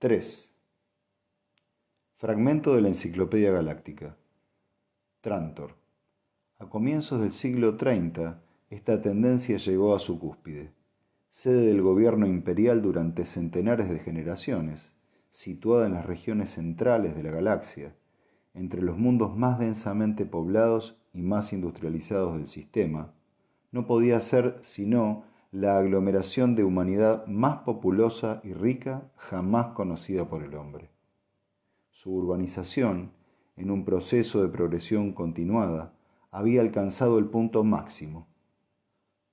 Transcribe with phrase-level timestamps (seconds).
[0.00, 0.50] 3.
[2.14, 4.16] Fragmento de la Enciclopedia Galáctica.
[5.20, 5.74] Trantor.
[6.58, 10.72] A comienzos del siglo 30, esta tendencia llegó a su cúspide.
[11.28, 14.94] Sede del gobierno imperial durante centenares de generaciones,
[15.28, 17.94] situada en las regiones centrales de la galaxia,
[18.54, 23.12] entre los mundos más densamente poblados y más industrializados del sistema,
[23.70, 30.44] no podía ser sino la aglomeración de humanidad más populosa y rica jamás conocida por
[30.44, 30.90] el hombre.
[31.90, 33.10] Su urbanización,
[33.56, 35.92] en un proceso de progresión continuada,
[36.30, 38.28] había alcanzado el punto máximo.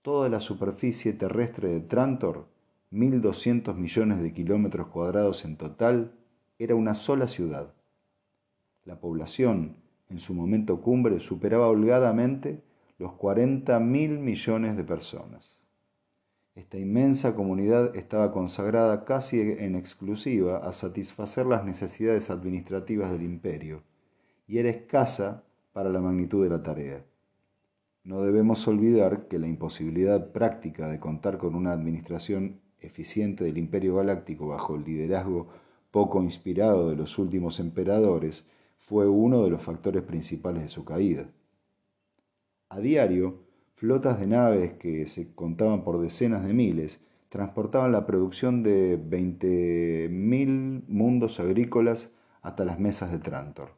[0.00, 2.48] Toda la superficie terrestre de Trantor,
[2.92, 6.14] 1.200 millones de kilómetros cuadrados en total,
[6.58, 7.74] era una sola ciudad.
[8.86, 9.76] La población,
[10.08, 12.62] en su momento cumbre, superaba holgadamente
[12.98, 15.58] los 40 mil millones de personas.
[16.56, 23.82] Esta inmensa comunidad estaba consagrada casi en exclusiva a satisfacer las necesidades administrativas del imperio
[24.48, 25.44] y era escasa
[25.74, 27.04] para la magnitud de la tarea.
[28.04, 33.96] No debemos olvidar que la imposibilidad práctica de contar con una administración eficiente del imperio
[33.96, 35.48] galáctico bajo el liderazgo
[35.90, 38.46] poco inspirado de los últimos emperadores
[38.78, 41.28] fue uno de los factores principales de su caída.
[42.70, 43.45] A diario,
[43.76, 50.84] flotas de naves que se contaban por decenas de miles transportaban la producción de 20.000
[50.88, 52.08] mundos agrícolas
[52.40, 53.70] hasta las mesas de Trantor.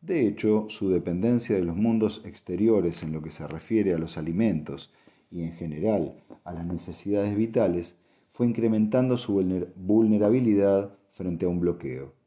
[0.00, 4.16] De hecho, su dependencia de los mundos exteriores en lo que se refiere a los
[4.16, 4.90] alimentos
[5.30, 7.98] y en general a las necesidades vitales
[8.30, 9.34] fue incrementando su
[9.76, 12.19] vulnerabilidad frente a un bloqueo.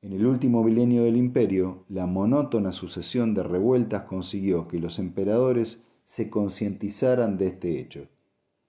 [0.00, 5.82] En el último milenio del imperio, la monótona sucesión de revueltas consiguió que los emperadores
[6.04, 8.06] se concientizaran de este hecho,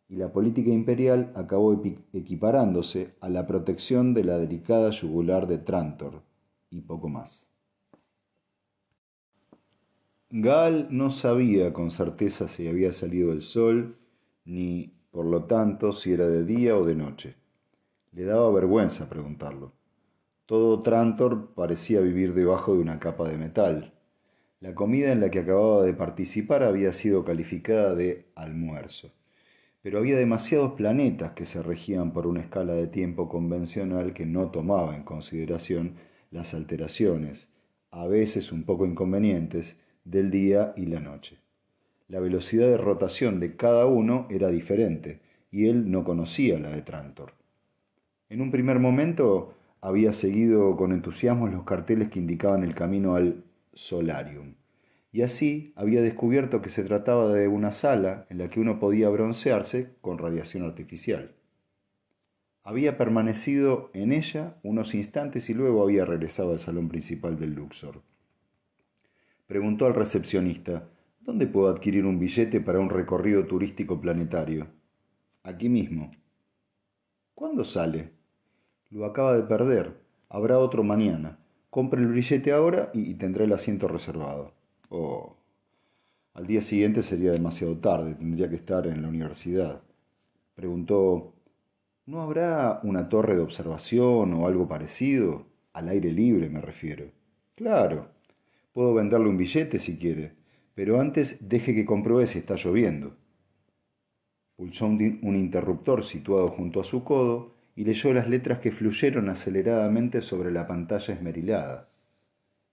[0.10, 1.80] y la política imperial acabó
[2.14, 6.24] equiparándose a la protección de la delicada yugular de Trantor,
[6.72, 7.48] y poco más.
[10.32, 13.98] Gal no sabía con certeza si había salido el sol,
[14.46, 17.36] ni, por lo tanto, si era de día o de noche.
[18.14, 19.79] Le daba vergüenza preguntarlo.
[20.50, 23.94] Todo Trantor parecía vivir debajo de una capa de metal.
[24.62, 29.12] La comida en la que acababa de participar había sido calificada de almuerzo.
[29.84, 34.50] Pero había demasiados planetas que se regían por una escala de tiempo convencional que no
[34.50, 35.98] tomaba en consideración
[36.32, 37.50] las alteraciones,
[37.92, 41.38] a veces un poco inconvenientes, del día y la noche.
[42.08, 45.22] La velocidad de rotación de cada uno era diferente,
[45.52, 47.34] y él no conocía la de Trantor.
[48.30, 53.44] En un primer momento había seguido con entusiasmo los carteles que indicaban el camino al
[53.74, 54.56] solarium,
[55.12, 59.10] y así había descubierto que se trataba de una sala en la que uno podía
[59.10, 61.36] broncearse con radiación artificial.
[62.64, 68.04] Había permanecido en ella unos instantes y luego había regresado al salón principal del Luxor.
[69.48, 70.88] Preguntó al recepcionista,
[71.22, 74.68] ¿dónde puedo adquirir un billete para un recorrido turístico planetario?
[75.42, 76.12] Aquí mismo.
[77.34, 78.19] ¿Cuándo sale?
[78.92, 80.02] Lo acaba de perder.
[80.30, 81.38] Habrá otro mañana.
[81.70, 84.54] Compre el billete ahora y tendrá el asiento reservado.
[84.90, 85.36] Oh.
[86.34, 89.82] Al día siguiente sería demasiado tarde, tendría que estar en la universidad.
[90.56, 91.34] Preguntó,
[92.08, 95.46] ¿no habrá una torre de observación o algo parecido?
[95.74, 97.12] Al aire libre me refiero.
[97.54, 98.10] Claro.
[98.74, 100.34] Puedo venderle un billete si quiere,
[100.74, 103.16] pero antes deje que compruebe si está lloviendo.
[104.56, 110.22] Pulsó un interruptor situado junto a su codo y leyó las letras que fluyeron aceleradamente
[110.22, 111.88] sobre la pantalla esmerilada.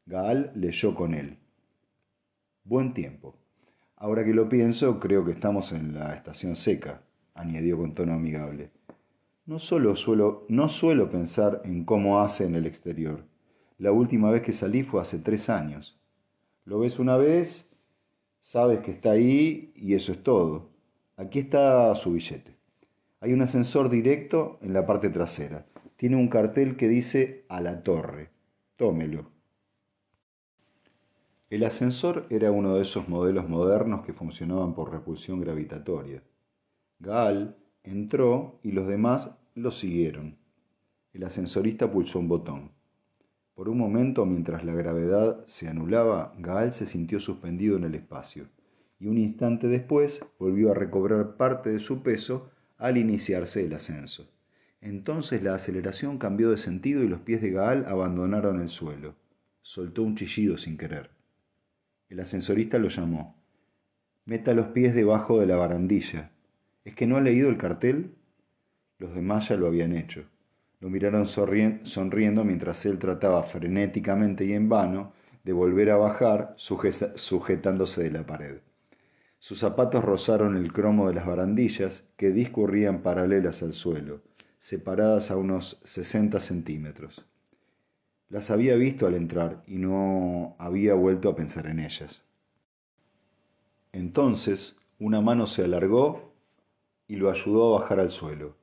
[0.05, 1.39] Gaal leyó con él.
[2.65, 3.37] Buen tiempo.
[3.95, 7.03] Ahora que lo pienso, creo que estamos en la estación seca,
[7.35, 8.73] añadió con tono amigable.
[9.45, 13.25] No solo suelo, no suelo pensar en cómo hace en el exterior.
[13.79, 16.01] La última vez que salí fue hace tres años.
[16.65, 17.71] Lo ves una vez,
[18.41, 20.73] sabes que está ahí y eso es todo.
[21.17, 22.56] Aquí está su billete.
[23.21, 25.67] Hay un ascensor directo en la parte trasera.
[25.97, 28.31] Tiene un cartel que dice a la torre.
[28.77, 29.31] Tómelo.
[31.49, 36.23] El ascensor era uno de esos modelos modernos que funcionaban por repulsión gravitatoria.
[36.99, 40.37] Gaal entró y los demás lo siguieron.
[41.13, 42.73] El ascensorista pulsó un botón.
[43.55, 48.49] Por un momento, mientras la gravedad se anulaba, Gaal se sintió suspendido en el espacio,
[48.99, 54.29] y un instante después volvió a recobrar parte de su peso al iniciarse el ascenso.
[54.81, 59.15] Entonces la aceleración cambió de sentido y los pies de Gaal abandonaron el suelo.
[59.63, 61.11] Soltó un chillido sin querer.
[62.09, 63.35] El ascensorista lo llamó.
[64.25, 66.31] Meta los pies debajo de la barandilla.
[66.85, 68.15] ¿Es que no ha leído el cartel?
[68.99, 70.25] Los demás ya lo habían hecho.
[70.81, 75.13] Lo miraron sonriendo mientras él trataba frenéticamente y en vano
[75.43, 78.59] de volver a bajar sujetándose de la pared.
[79.47, 84.23] Sus zapatos rozaron el cromo de las barandillas que discurrían paralelas al suelo,
[84.59, 87.25] separadas a unos sesenta centímetros.
[88.29, 92.25] Las había visto al entrar y no había vuelto a pensar en ellas.
[93.93, 96.33] Entonces una mano se alargó
[97.07, 98.57] y lo ayudó a bajar al suelo.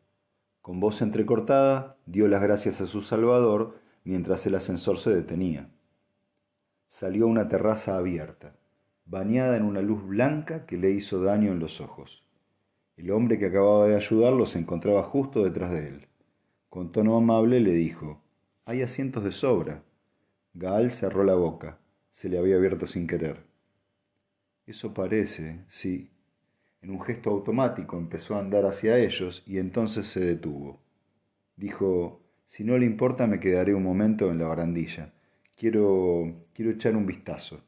[0.61, 5.69] Con voz entrecortada dio las gracias a su Salvador mientras el ascensor se detenía.
[6.89, 8.57] Salió una terraza abierta,
[9.05, 12.23] bañada en una luz blanca que le hizo daño en los ojos.
[12.95, 16.07] El hombre que acababa de ayudarlo se encontraba justo detrás de él.
[16.69, 18.21] Con tono amable le dijo,
[18.65, 19.83] Hay asientos de sobra.
[20.53, 21.79] Gaal cerró la boca.
[22.11, 23.43] Se le había abierto sin querer.
[24.65, 26.11] Eso parece, sí.
[26.81, 30.79] En un gesto automático empezó a andar hacia ellos y entonces se detuvo.
[31.55, 35.13] Dijo, si no le importa me quedaré un momento en la barandilla.
[35.55, 37.63] Quiero, quiero echar un vistazo.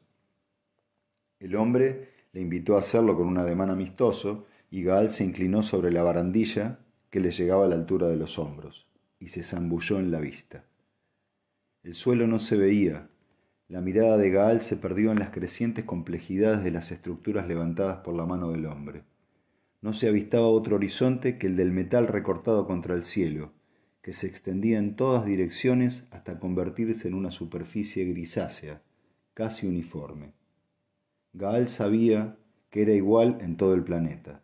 [1.38, 5.92] El hombre le invitó a hacerlo con un ademán amistoso y Gaal se inclinó sobre
[5.92, 6.80] la barandilla
[7.10, 8.86] que le llegaba a la altura de los hombros
[9.18, 10.64] y se zambulló en la vista.
[11.82, 13.08] El suelo no se veía,
[13.68, 18.14] la mirada de Gaal se perdió en las crecientes complejidades de las estructuras levantadas por
[18.14, 19.02] la mano del hombre.
[19.82, 23.52] No se avistaba otro horizonte que el del metal recortado contra el cielo,
[24.02, 28.82] que se extendía en todas direcciones hasta convertirse en una superficie grisácea,
[29.34, 30.35] casi uniforme.
[31.36, 32.36] Gaal sabía
[32.70, 34.42] que era igual en todo el planeta.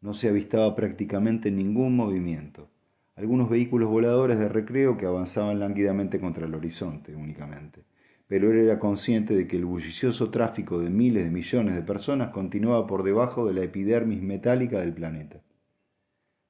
[0.00, 2.70] No se avistaba prácticamente ningún movimiento,
[3.16, 7.82] algunos vehículos voladores de recreo que avanzaban lánguidamente contra el horizonte únicamente
[8.28, 12.28] pero él era consciente de que el bullicioso tráfico de miles de millones de personas
[12.28, 15.40] continuaba por debajo de la epidermis metálica del planeta.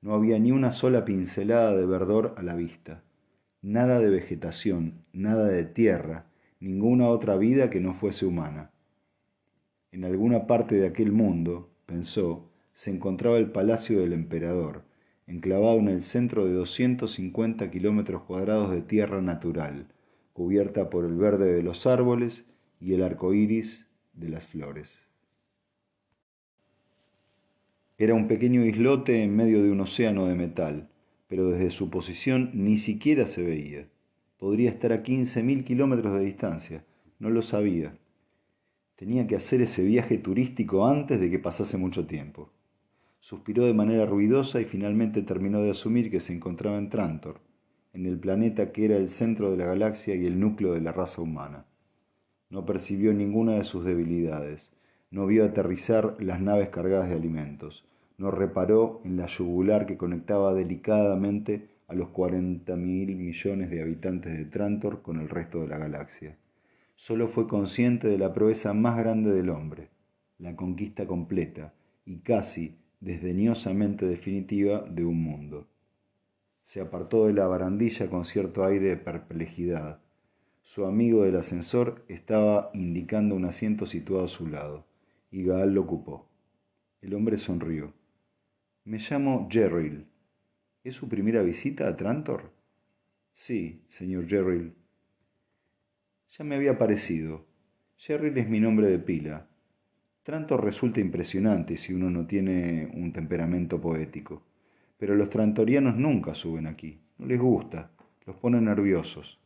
[0.03, 3.05] No había ni una sola pincelada de verdor a la vista,
[3.63, 6.27] nada de vegetación, nada de tierra,
[6.59, 8.73] ninguna otra vida que no fuese humana.
[9.91, 14.85] En alguna parte de aquel mundo, pensó, se encontraba el palacio del emperador,
[15.27, 19.87] enclavado en el centro de 250 kilómetros cuadrados de tierra natural,
[20.33, 22.47] cubierta por el verde de los árboles
[22.81, 25.01] y el arco iris de las flores.
[27.97, 30.89] Era un pequeño islote en medio de un océano de metal,
[31.27, 33.89] pero desde su posición ni siquiera se veía.
[34.39, 36.85] Podría estar a 15.000 kilómetros de distancia.
[37.19, 37.99] No lo sabía.
[38.99, 42.51] Tenía que hacer ese viaje turístico antes de que pasase mucho tiempo.
[43.21, 47.39] Suspiró de manera ruidosa y finalmente terminó de asumir que se encontraba en Trantor,
[47.93, 50.91] en el planeta que era el centro de la galaxia y el núcleo de la
[50.91, 51.65] raza humana.
[52.51, 54.73] No percibió ninguna de sus debilidades,
[55.13, 57.85] no vio aterrizar las naves cargadas de alimentos,
[58.17, 64.37] no reparó en la yugular que conectaba delicadamente a los cuarenta mil millones de habitantes
[64.37, 66.37] de Trantor con el resto de la galaxia.
[67.01, 69.89] Solo fue consciente de la proeza más grande del hombre,
[70.37, 71.73] la conquista completa
[72.05, 75.69] y casi desdeñosamente definitiva de un mundo.
[76.61, 80.01] Se apartó de la barandilla con cierto aire de perplejidad.
[80.63, 84.85] Su amigo del ascensor estaba indicando un asiento situado a su lado,
[85.31, 86.27] y Gaal lo ocupó.
[87.01, 87.93] El hombre sonrió.
[88.83, 90.09] Me llamo Jerril.
[90.83, 92.51] ¿Es su primera visita a Trantor?
[93.33, 94.75] Sí, señor Jerril.
[96.31, 97.47] Ya me había parecido.
[97.97, 99.49] Jerril es mi nombre de pila.
[100.23, 104.43] Trantor resulta impresionante si uno no tiene un temperamento poético.
[104.99, 107.01] Pero los trantorianos nunca suben aquí.
[107.17, 107.91] No les gusta.
[108.27, 109.41] Los pone nerviosos.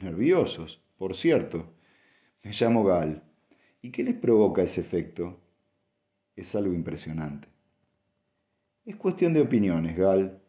[0.00, 0.82] ¿Nerviosos?
[0.98, 1.72] Por cierto.
[2.42, 3.22] Me llamo Gal.
[3.80, 5.40] ¿Y qué les provoca ese efecto?
[6.34, 7.48] Es algo impresionante.
[8.84, 10.42] Es cuestión de opiniones, Gal.